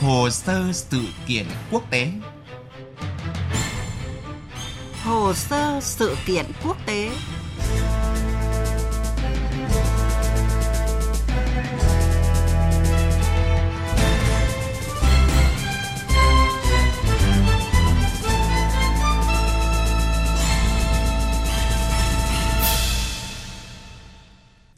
[0.00, 2.08] Hồ sơ sự kiện quốc tế
[5.02, 7.10] Hồ sơ sự kiện quốc tế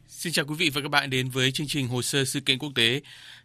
[0.09, 2.59] Xin chào quý vị và các bạn đến với chương trình Hồ sơ sự kiện
[2.59, 3.01] quốc tế.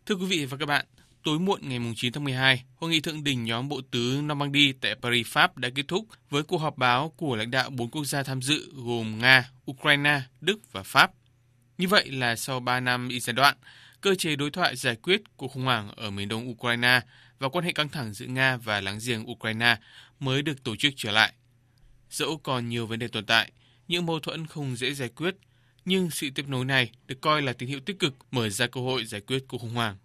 [0.05, 0.85] Thưa quý vị và các bạn,
[1.27, 4.95] tối muộn ngày 9 tháng 12, hội nghị thượng đỉnh nhóm bộ tứ Normandy tại
[5.01, 8.23] Paris, Pháp đã kết thúc với cuộc họp báo của lãnh đạo bốn quốc gia
[8.23, 11.11] tham dự gồm Nga, Ukraine, Đức và Pháp.
[11.77, 13.57] Như vậy là sau 3 năm y giai đoạn,
[14.01, 17.01] cơ chế đối thoại giải quyết cuộc khủng hoảng ở miền đông Ukraine
[17.39, 19.77] và quan hệ căng thẳng giữa Nga và láng giềng Ukraine
[20.19, 21.33] mới được tổ chức trở lại.
[22.09, 23.51] Dẫu còn nhiều vấn đề tồn tại,
[23.87, 25.35] những mâu thuẫn không dễ giải quyết
[25.85, 28.81] nhưng sự tiếp nối này được coi là tín hiệu tích cực mở ra cơ
[28.81, 29.97] hội giải quyết cuộc khủng hoảng.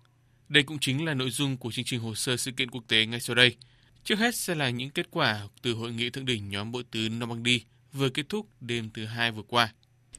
[0.48, 3.06] Đây cũng chính là nội dung của chương trình hồ sơ sự kiện quốc tế
[3.06, 3.56] ngay sau đây.
[4.04, 7.08] Trước hết sẽ là những kết quả từ hội nghị thượng đỉnh nhóm bộ tứ
[7.08, 9.72] Normandy vừa kết thúc đêm thứ hai vừa qua.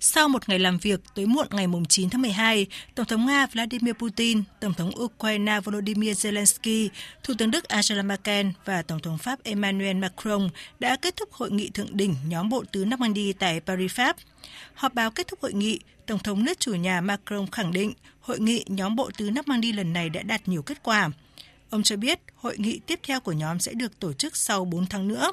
[0.06, 3.94] Sau một ngày làm việc tối muộn ngày 9 tháng 12, Tổng thống Nga Vladimir
[3.94, 6.90] Putin, Tổng thống Ukraine Volodymyr Zelensky,
[7.23, 11.52] Thủ tướng Đức Angela Merkel và Tổng thống Pháp Emmanuel Macron đã kết thúc hội
[11.52, 14.16] nghị thượng đỉnh nhóm bộ tứ Normandy tại Paris, Pháp.
[14.73, 18.40] Họp báo kết thúc hội nghị, Tổng thống nước chủ nhà Macron khẳng định hội
[18.40, 21.09] nghị nhóm bộ tứ Normandy lần này đã đạt nhiều kết quả.
[21.70, 24.86] Ông cho biết hội nghị tiếp theo của nhóm sẽ được tổ chức sau 4
[24.86, 25.31] tháng nữa.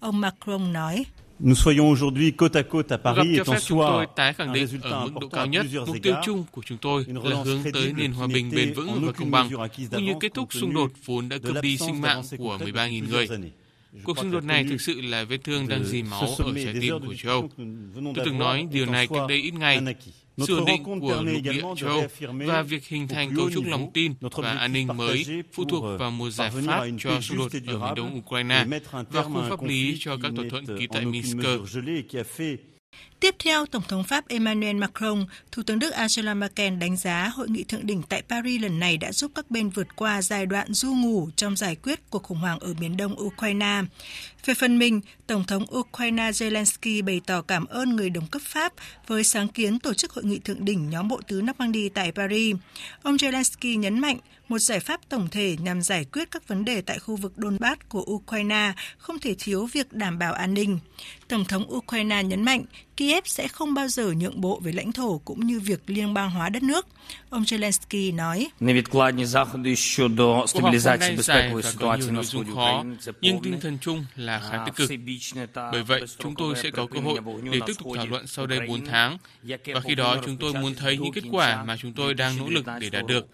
[0.00, 1.04] Ông Macron nói,
[1.38, 5.04] Nous soyons aujourd'hui côte à côte à Paris est en soi tái khẳng định ở
[5.04, 8.26] mức độ cao nhất mục tiêu chung của chúng tôi là hướng tới nền hòa
[8.26, 9.50] bình bền vững và công bằng,
[9.90, 13.28] cũng như kết thúc xung đột vốn đã cướp đi sinh mạng của 13.000 người.
[14.04, 16.94] Cuộc xung đột này thực sự là vết thương đang dì máu ở trái tim
[17.06, 17.50] của châu Âu.
[18.14, 19.80] Tôi từng nói điều này cách đây ít ngày.
[20.46, 22.06] Sự ổn định của lục địa châu Âu
[22.46, 26.10] và việc hình thành cấu trúc lòng tin và an ninh mới phụ thuộc vào
[26.10, 28.66] một giải pháp cho xung đột ở miền đông Ukraine
[29.10, 31.36] và khung pháp lý cho các thỏa thuận ký tại Minsk.
[33.20, 37.48] Tiếp theo, Tổng thống Pháp Emmanuel Macron, Thủ tướng Đức Angela Merkel đánh giá hội
[37.48, 40.72] nghị thượng đỉnh tại Paris lần này đã giúp các bên vượt qua giai đoạn
[40.72, 43.82] du ngủ trong giải quyết cuộc khủng hoảng ở miền đông Ukraine.
[44.44, 48.72] Về phần mình, Tổng thống Ukraine Zelensky bày tỏ cảm ơn người đồng cấp Pháp
[49.06, 52.56] với sáng kiến tổ chức hội nghị thượng đỉnh nhóm bộ tứ Normandy tại Paris.
[53.02, 54.18] Ông Zelensky nhấn mạnh
[54.48, 57.80] một giải pháp tổng thể nhằm giải quyết các vấn đề tại khu vực Donbass
[57.88, 60.78] của Ukraine không thể thiếu việc đảm bảo an ninh.
[61.28, 62.64] Tổng thống Ukraine nhấn mạnh
[62.96, 66.30] Kiev sẽ không bao giờ nhượng bộ về lãnh thổ cũng như việc liên bang
[66.30, 66.86] hóa đất nước.
[67.30, 68.48] Ông Zelensky nói,
[68.90, 69.62] Cuộc họp hôm
[70.72, 71.16] nay dài
[71.62, 72.84] và có nhiều nội dung khó,
[73.20, 74.90] nhưng tinh thần chung là khá tích cực.
[75.54, 77.20] Bởi vậy, chúng tôi sẽ có cơ hội
[77.52, 80.74] để tiếp tục thảo luận sau đây 4 tháng, và khi đó chúng tôi muốn
[80.74, 83.26] thấy những kết quả mà chúng tôi đang nỗ lực để đạt được.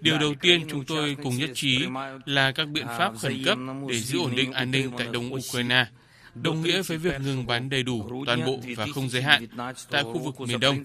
[0.00, 1.78] Điều đầu tiên chúng tôi cùng nhất trí
[2.24, 3.58] là các biện pháp khẩn cấp
[3.88, 5.86] để giữ ổn định an ninh tại Đông Ukraine,
[6.34, 9.46] đồng nghĩa với việc ngừng bắn đầy đủ, toàn bộ và không giới hạn
[9.90, 10.84] tại khu vực miền Đông.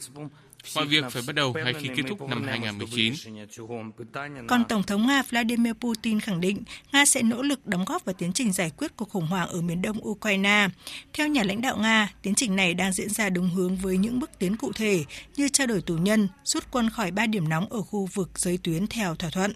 [0.75, 3.13] Mọi việc phải bắt đầu ngay khi kết thúc năm 2019.
[4.47, 8.13] Còn Tổng thống Nga Vladimir Putin khẳng định Nga sẽ nỗ lực đóng góp vào
[8.13, 10.67] tiến trình giải quyết cuộc khủng hoảng ở miền đông Ukraine.
[11.13, 14.19] Theo nhà lãnh đạo Nga, tiến trình này đang diễn ra đúng hướng với những
[14.19, 15.05] bước tiến cụ thể
[15.35, 18.59] như trao đổi tù nhân, rút quân khỏi ba điểm nóng ở khu vực giới
[18.63, 19.53] tuyến theo thỏa thuận.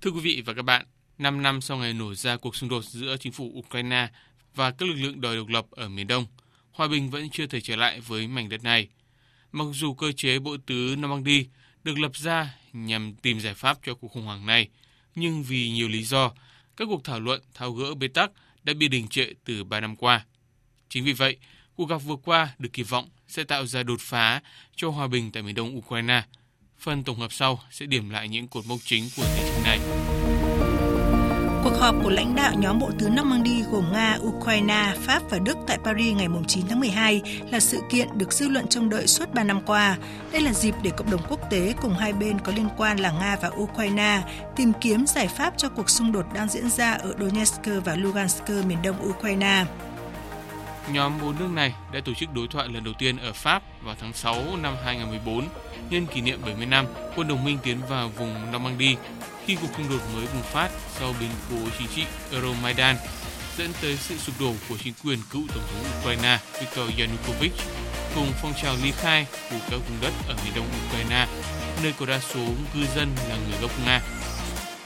[0.00, 0.86] Thưa quý vị và các bạn,
[1.18, 4.08] 5 năm sau ngày nổ ra cuộc xung đột giữa chính phủ Ukraine
[4.54, 6.26] và các lực lượng đòi độc lập ở miền Đông,
[6.70, 8.88] hòa bình vẫn chưa thể trở lại với mảnh đất này.
[9.52, 11.46] Mặc dù cơ chế bộ tứ Normandy
[11.84, 14.68] được lập ra nhằm tìm giải pháp cho cuộc khủng hoảng này,
[15.14, 16.32] nhưng vì nhiều lý do,
[16.76, 18.30] các cuộc thảo luận tháo gỡ bế tắc
[18.64, 20.24] đã bị đình trệ từ 3 năm qua.
[20.88, 21.36] Chính vì vậy,
[21.74, 24.42] cuộc gặp vừa qua được kỳ vọng sẽ tạo ra đột phá
[24.76, 26.22] cho hòa bình tại miền đông Ukraine–
[26.78, 29.78] Phần tổng hợp sau sẽ điểm lại những cột mốc chính của tiến trình này.
[31.64, 35.56] Cuộc họp của lãnh đạo nhóm bộ tứ Normandy gồm Nga, Ukraine, Pháp và Đức
[35.66, 39.34] tại Paris ngày 9 tháng 12 là sự kiện được dư luận trông đợi suốt
[39.34, 39.96] 3 năm qua.
[40.32, 43.10] Đây là dịp để cộng đồng quốc tế cùng hai bên có liên quan là
[43.10, 44.22] Nga và Ukraine
[44.56, 48.48] tìm kiếm giải pháp cho cuộc xung đột đang diễn ra ở Donetsk và Lugansk
[48.66, 49.64] miền đông Ukraine.
[50.92, 53.94] Nhóm bốn nước này đã tổ chức đối thoại lần đầu tiên ở Pháp vào
[54.00, 55.48] tháng 6 năm 2014
[55.90, 56.86] nhân kỷ niệm 70 năm
[57.16, 58.96] quân đồng minh tiến vào vùng Normandy
[59.46, 62.96] khi cuộc xung đột mới bùng phát sau biến cố chính trị Euromaidan,
[63.58, 67.52] dẫn tới sự sụp đổ của chính quyền cựu tổng thống Ukraine Viktor Yanukovych
[68.14, 71.26] cùng phong trào ly khai của các vùng đất ở miền đông Ukraine,
[71.82, 72.44] nơi có đa số
[72.74, 74.00] cư dân là người gốc Nga.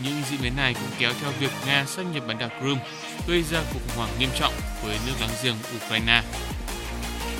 [0.04, 2.84] Những diễn biến này cũng kéo theo việc Nga xâm nhập bán đảo Crimea,
[3.28, 4.52] gây ra cuộc khủng hoảng nghiêm trọng
[4.84, 6.22] với nước láng giềng Ukraine.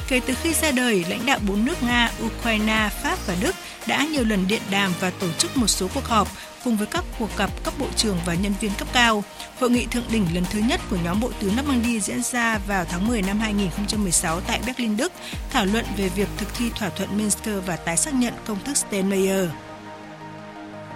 [0.09, 4.07] Kể từ khi ra đời, lãnh đạo bốn nước Nga, Ukraine, Pháp và Đức đã
[4.13, 6.29] nhiều lần điện đàm và tổ chức một số cuộc họp
[6.65, 9.25] cùng với các cuộc gặp cấp bộ trưởng và nhân viên cấp cao.
[9.61, 12.85] Hội nghị thượng đỉnh lần thứ nhất của nhóm bộ tứ Normandy diễn ra vào
[12.85, 15.13] tháng 10 năm 2016 tại Berlin, Đức,
[15.51, 18.77] thảo luận về việc thực thi thỏa thuận Minsk và tái xác nhận công thức
[18.77, 19.49] Steinmeier.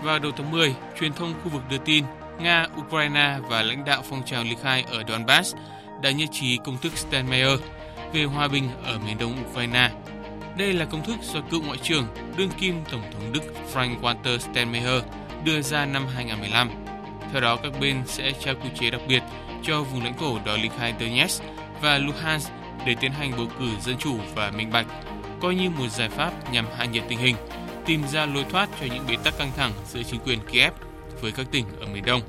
[0.05, 2.05] Vào đầu tháng 10, truyền thông khu vực đưa tin
[2.39, 5.55] Nga, Ukraine và lãnh đạo phong trào ly khai ở Donbass
[6.03, 7.61] đã nhất trí công thức Steinmeier
[8.13, 9.91] về hòa bình ở miền đông Ukraine.
[10.59, 12.07] Đây là công thức do cựu ngoại trưởng
[12.37, 13.41] đương kim Tổng thống Đức
[13.75, 15.03] Frank-Walter Steinmeier
[15.45, 16.71] đưa ra năm 2015.
[17.33, 19.23] Theo đó, các bên sẽ trao quy chế đặc biệt
[19.63, 21.43] cho vùng lãnh thổ đó ly khai Donetsk
[21.83, 22.53] và Luhansk
[22.87, 24.87] để tiến hành bầu cử dân chủ và minh bạch,
[25.41, 27.37] coi như một giải pháp nhằm hạ nhiệt tình hình,
[27.87, 30.73] tìm ra lối thoát cho những bế tắc căng thẳng giữa chính quyền Kiev
[31.21, 32.23] với các tỉnh ở miền Đông.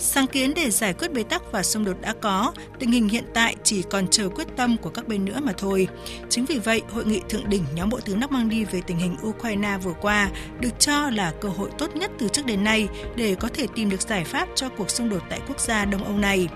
[0.00, 3.24] Sáng kiến để giải quyết bế tắc và xung đột đã có, tình hình hiện
[3.34, 5.88] tại chỉ còn chờ quyết tâm của các bên nữa mà thôi.
[6.28, 9.78] Chính vì vậy, hội nghị thượng đỉnh nhóm bộ tướng đi về tình hình Ukraine
[9.82, 10.30] vừa qua
[10.60, 13.90] được cho là cơ hội tốt nhất từ trước đến nay để có thể tìm
[13.90, 16.48] được giải pháp cho cuộc xung đột tại quốc gia Đông Âu này.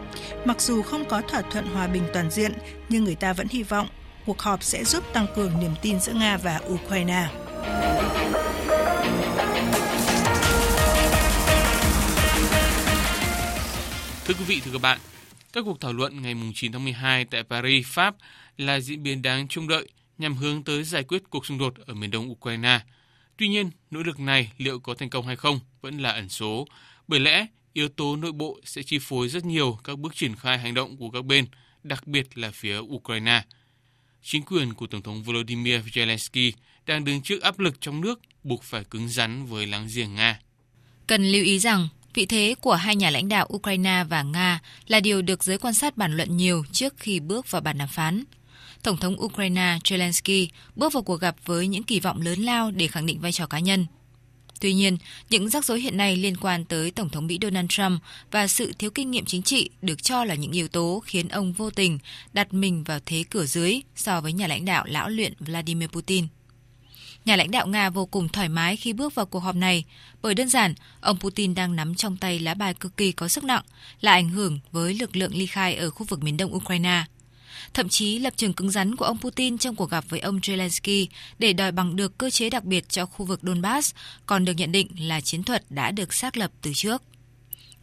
[0.45, 2.53] Mặc dù không có thỏa thuận hòa bình toàn diện,
[2.89, 3.89] nhưng người ta vẫn hy vọng
[4.27, 7.29] cuộc họp sẽ giúp tăng cường niềm tin giữa Nga và Ukraine.
[14.25, 14.99] Thưa quý vị, thưa các bạn,
[15.53, 18.15] các cuộc thảo luận ngày 9 tháng 12 tại Paris, Pháp
[18.57, 19.89] là diễn biến đáng trông đợi
[20.19, 22.81] nhằm hướng tới giải quyết cuộc xung đột ở miền đông Ukraine.
[23.37, 26.67] Tuy nhiên, nỗ lực này liệu có thành công hay không vẫn là ẩn số,
[27.09, 30.59] bởi lẽ yếu tố nội bộ sẽ chi phối rất nhiều các bước triển khai
[30.59, 31.47] hành động của các bên,
[31.83, 33.43] đặc biệt là phía Ukraine.
[34.23, 36.53] Chính quyền của Tổng thống Volodymyr Zelensky
[36.87, 40.41] đang đứng trước áp lực trong nước buộc phải cứng rắn với láng giềng Nga.
[41.07, 45.01] Cần lưu ý rằng, Vị thế của hai nhà lãnh đạo Ukraine và Nga là
[45.01, 48.25] điều được giới quan sát bàn luận nhiều trước khi bước vào bàn đàm phán.
[48.83, 52.87] Tổng thống Ukraine Zelensky bước vào cuộc gặp với những kỳ vọng lớn lao để
[52.87, 53.87] khẳng định vai trò cá nhân.
[54.61, 54.99] Tuy nhiên,
[55.31, 58.73] những rắc rối hiện nay liên quan tới Tổng thống Mỹ Donald Trump và sự
[58.79, 61.99] thiếu kinh nghiệm chính trị được cho là những yếu tố khiến ông vô tình
[62.33, 66.27] đặt mình vào thế cửa dưới so với nhà lãnh đạo lão luyện Vladimir Putin.
[67.25, 69.85] Nhà lãnh đạo Nga vô cùng thoải mái khi bước vào cuộc họp này,
[70.23, 73.45] bởi đơn giản, ông Putin đang nắm trong tay lá bài cực kỳ có sức
[73.45, 73.63] nặng,
[74.01, 77.05] là ảnh hưởng với lực lượng ly khai ở khu vực miền đông Ukraine.
[77.75, 81.07] Thậm chí lập trường cứng rắn của ông Putin trong cuộc gặp với ông Zelensky
[81.39, 83.95] để đòi bằng được cơ chế đặc biệt cho khu vực Donbass
[84.27, 87.03] còn được nhận định là chiến thuật đã được xác lập từ trước.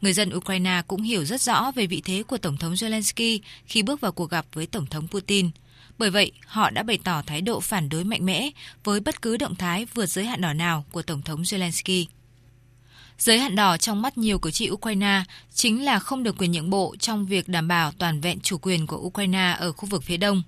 [0.01, 3.83] Người dân Ukraine cũng hiểu rất rõ về vị thế của Tổng thống Zelensky khi
[3.83, 5.49] bước vào cuộc gặp với Tổng thống Putin–
[5.99, 8.49] bởi vậy, họ đã bày tỏ thái độ phản đối mạnh mẽ
[8.83, 12.05] với bất cứ động thái vượt giới hạn đỏ nào của Tổng thống Zelensky.
[13.17, 15.23] Giới hạn đỏ trong mắt nhiều cử tri Ukraine
[15.53, 18.87] chính là không được quyền nhượng bộ trong việc đảm bảo toàn vẹn chủ quyền
[18.87, 20.43] của Ukraine ở khu vực phía đông.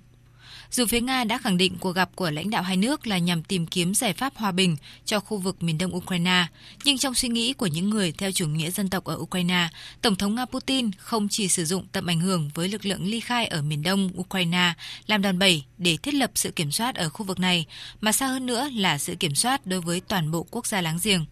[0.70, 3.42] Dù phía Nga đã khẳng định cuộc gặp của lãnh đạo hai nước là nhằm
[3.42, 6.46] tìm kiếm giải pháp hòa bình cho khu vực miền đông Ukraine,
[6.84, 9.68] nhưng trong suy nghĩ của những người theo chủ nghĩa dân tộc ở Ukraine,
[10.02, 13.20] Tổng thống Nga Putin không chỉ sử dụng tầm ảnh hưởng với lực lượng ly
[13.20, 14.72] khai ở miền đông Ukraine
[15.06, 17.66] làm đòn bẩy để thiết lập sự kiểm soát ở khu vực này,
[18.00, 20.98] mà xa hơn nữa là sự kiểm soát đối với toàn bộ quốc gia láng
[21.02, 21.24] giềng.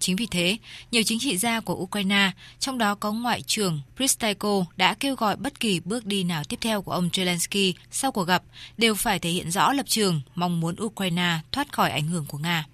[0.00, 0.56] Chính vì thế,
[0.90, 5.36] nhiều chính trị gia của Ukraine, trong đó có Ngoại trưởng Pristaiko, đã kêu gọi
[5.36, 8.42] bất kỳ bước đi nào tiếp theo của ông Zelensky sau cuộc gặp
[8.76, 12.38] đều phải thể hiện rõ lập trường, mong muốn Ukraine thoát khỏi ảnh hưởng của
[12.38, 12.64] Nga.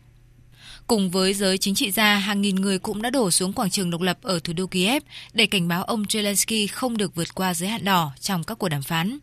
[0.87, 3.91] Cùng với giới chính trị gia, hàng nghìn người cũng đã đổ xuống quảng trường
[3.91, 5.03] độc lập ở thủ đô Kiev
[5.33, 8.69] để cảnh báo ông Zelensky không được vượt qua giới hạn đỏ trong các cuộc
[8.69, 9.19] đàm phán.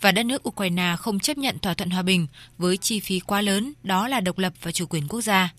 [0.00, 2.26] Và đất nước Ukraine không chấp nhận thỏa thuận hòa bình
[2.58, 5.52] với chi phí quá lớn, đó là độc lập và chủ quyền quốc gia.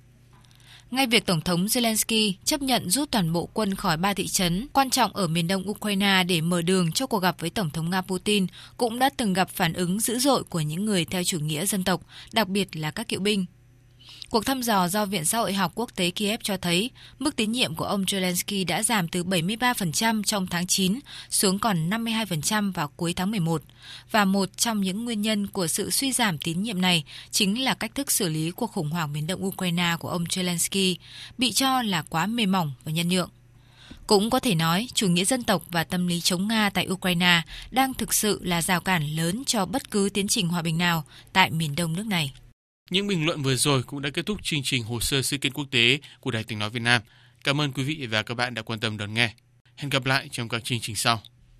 [0.92, 4.68] Ngay việc Tổng thống Zelensky chấp nhận rút toàn bộ quân khỏi ba thị trấn
[4.74, 7.90] quan trọng ở miền đông Ukraine để mở đường cho cuộc gặp với Tổng thống
[7.90, 11.40] Nga Putin cũng đã từng gặp phản ứng dữ dội của những người theo chủ
[11.40, 12.02] nghĩa dân tộc,
[12.34, 13.46] đặc biệt là các cựu binh.
[14.30, 17.52] Cuộc thăm dò do Viện Xã hội học quốc tế Kiev cho thấy mức tín
[17.52, 22.88] nhiệm của ông Zelensky đã giảm từ 73% trong tháng 9 xuống còn 52% vào
[22.96, 23.62] cuối tháng 11.
[24.12, 27.74] Và một trong những nguyên nhân của sự suy giảm tín nhiệm này chính là
[27.74, 30.96] cách thức xử lý cuộc khủng hoảng miền đông Ukraine của ông Zelensky,
[31.38, 33.30] bị cho là quá mềm mỏng và nhân nhượng.
[34.08, 37.42] Cũng có thể nói, chủ nghĩa dân tộc và tâm lý chống Nga tại Ukraine
[37.72, 41.04] đang thực sự là rào cản lớn cho bất cứ tiến trình hòa bình nào
[41.34, 42.34] tại miền đông nước này.
[42.90, 45.54] Những bình luận vừa rồi cũng đã kết thúc chương trình hồ sơ sự kiện
[45.54, 47.02] quốc tế của Đài Tiếng Nói Việt Nam.
[47.44, 49.34] Cảm ơn quý vị và các bạn đã quan tâm đón nghe.
[49.76, 51.22] Hẹn gặp lại trong các chương trình sau.